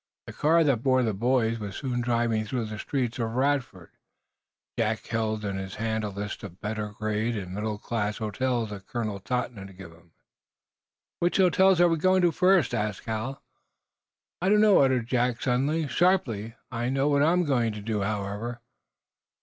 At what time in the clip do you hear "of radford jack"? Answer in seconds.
3.19-5.05